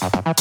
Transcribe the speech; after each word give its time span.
Música 0.00 0.32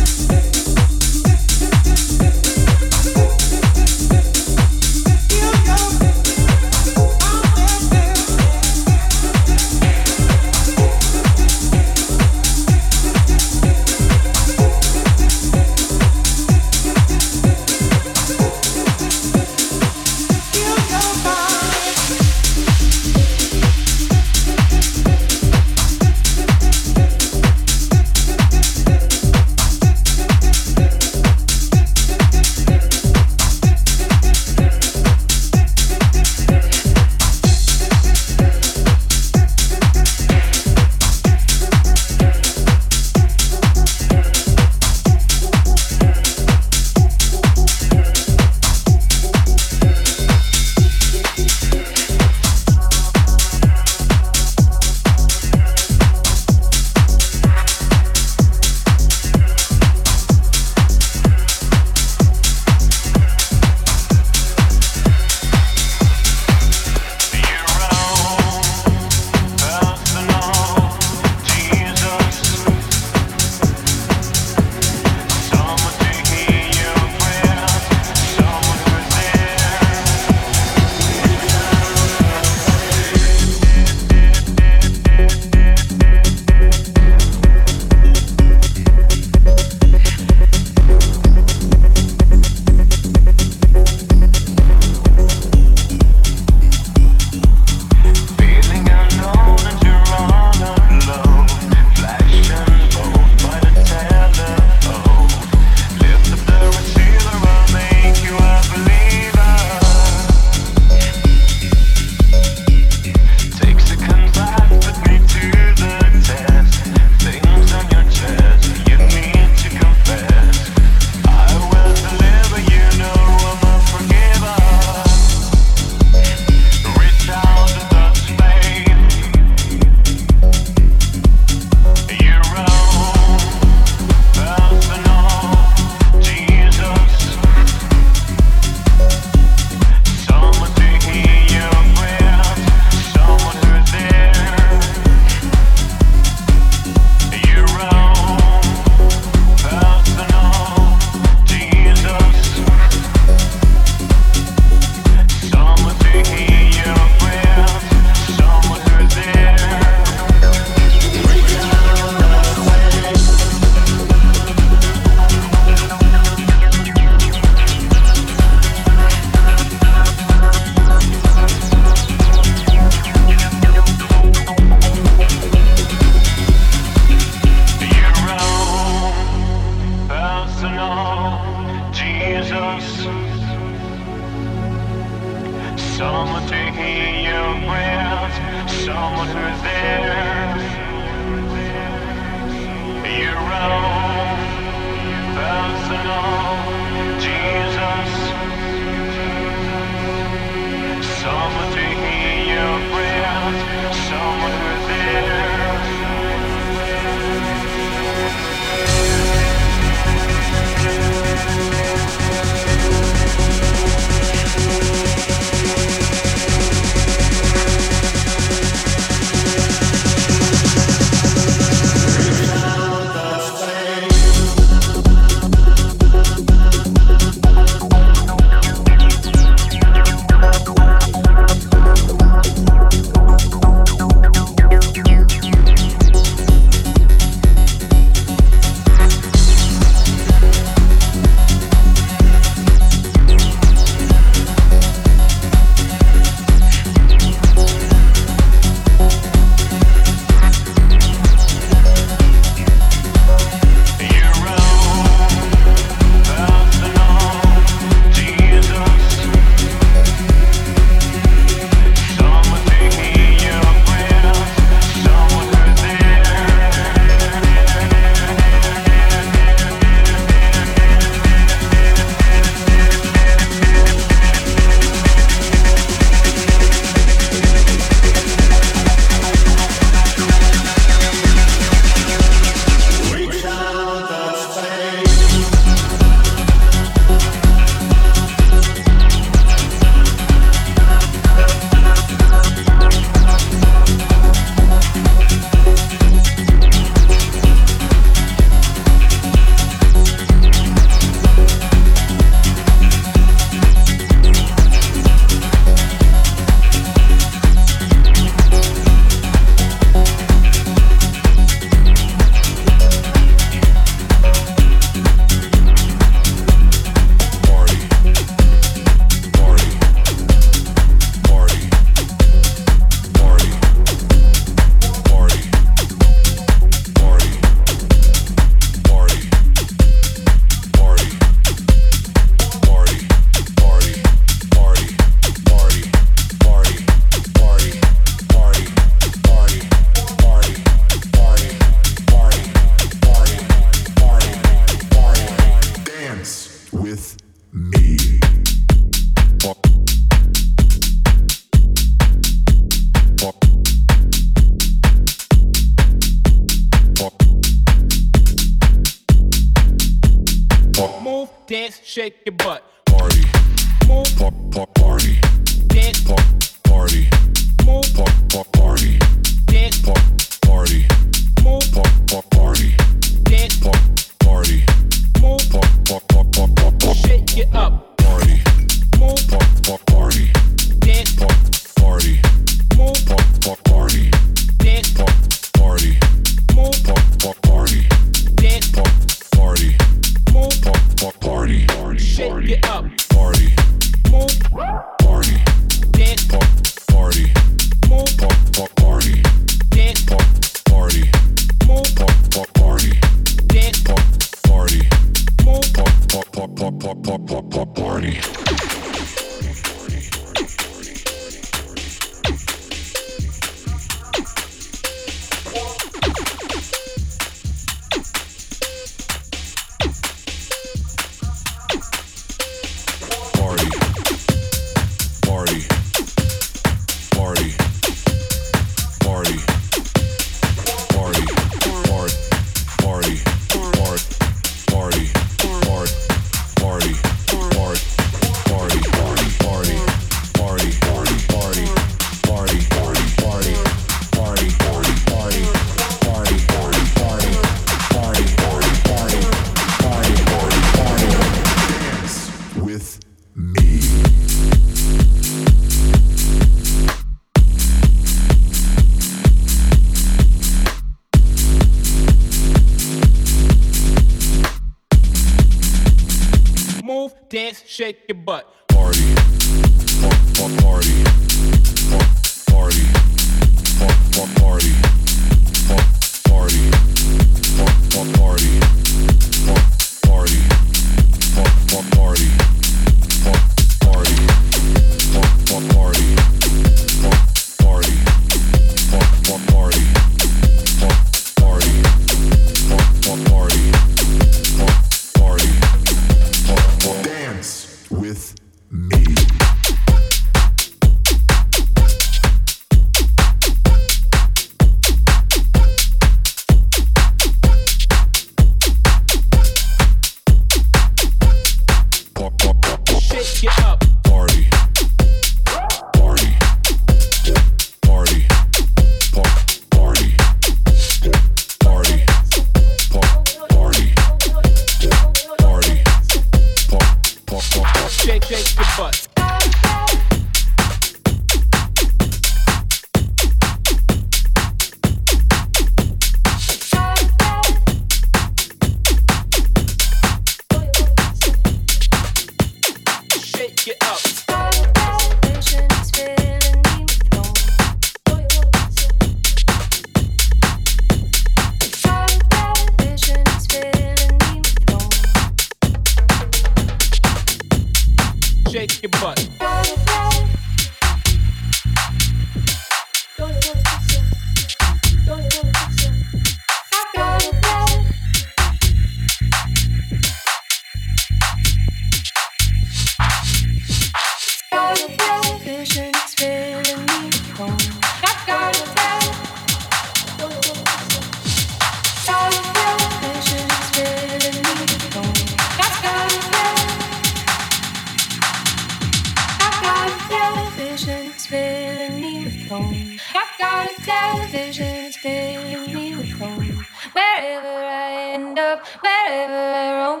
television, 593.86 594.66
it's 594.86 594.96
filling 594.96 595.72
me 595.72 595.94
with 595.94 596.10
home. 596.18 596.66
Wherever 596.92 597.56
I 597.86 598.14
end 598.14 598.36
up, 598.36 598.66
wherever 598.82 599.42
I 599.62 599.68
roam, 599.78 600.00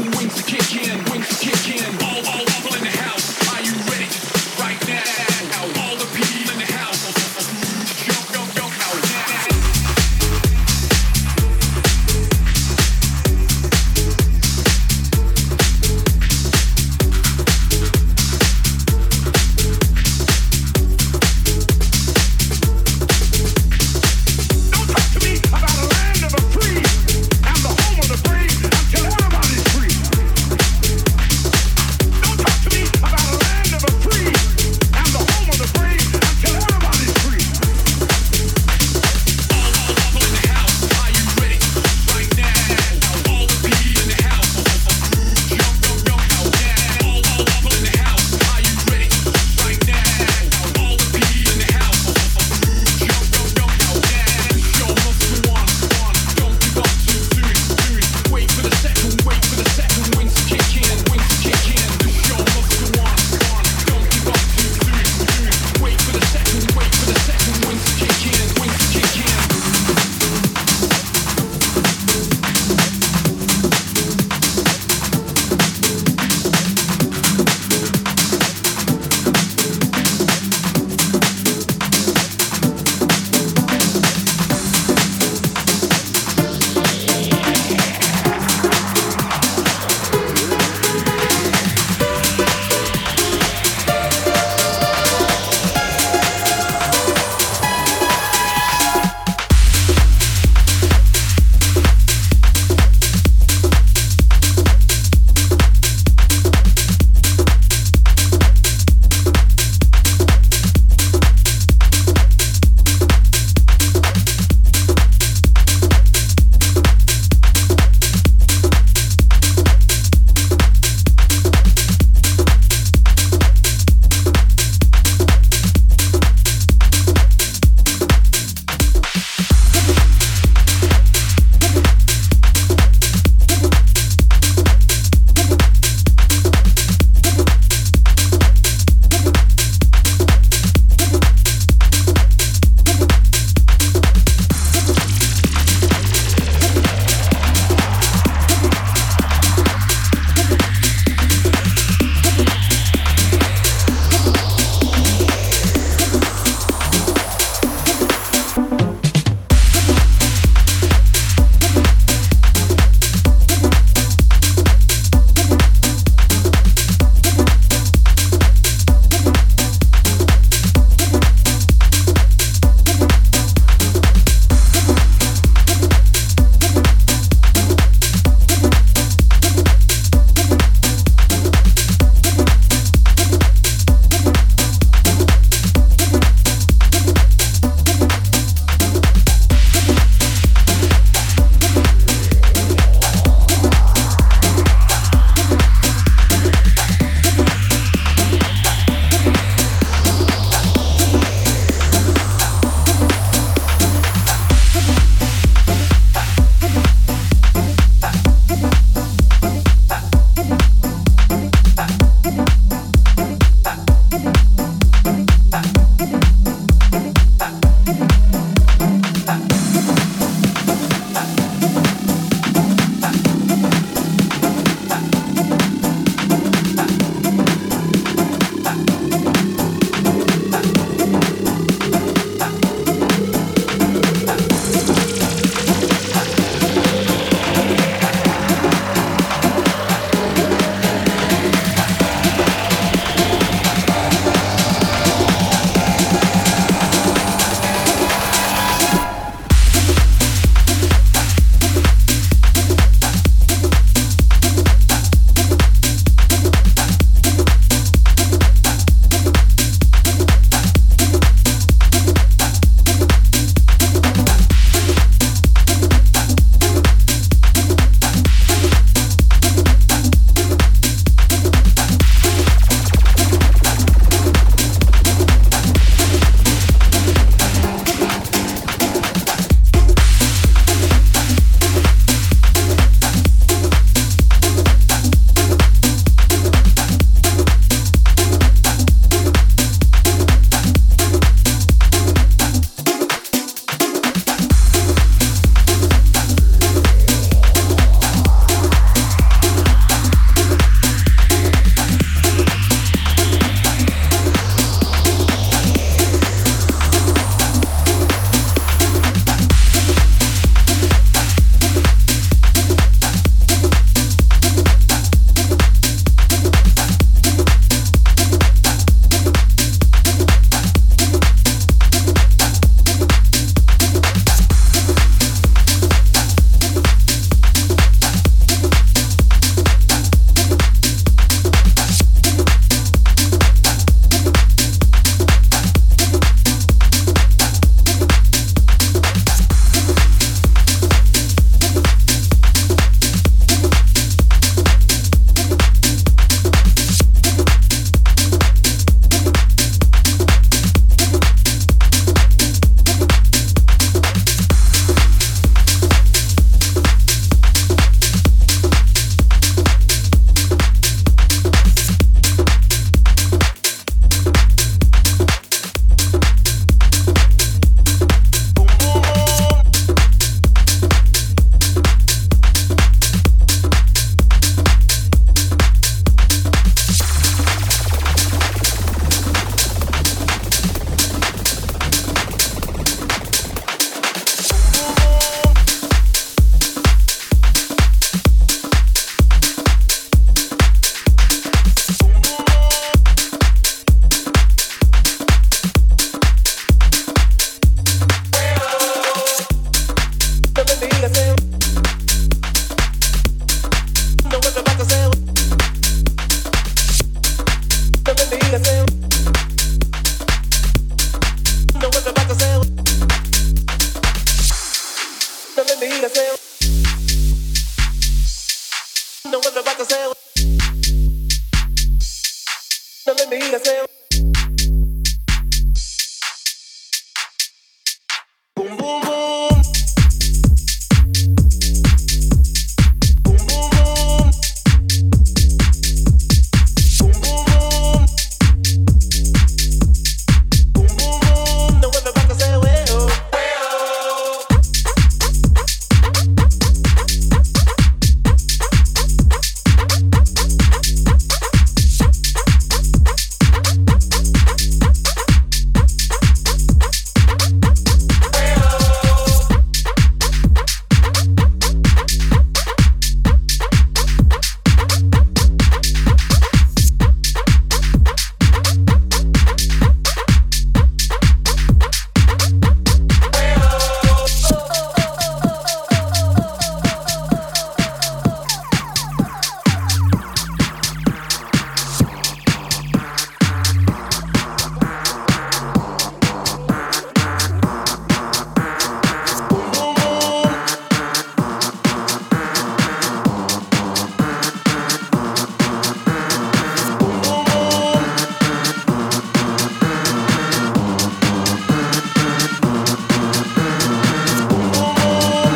The 0.00 0.06
people 0.06 0.22
in 0.22 0.59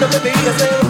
lo 0.05 0.11
que 0.11 0.21
te 0.21 0.84